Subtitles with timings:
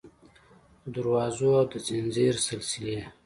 [0.83, 3.01] د دروازو او د ځنځیر سلسلې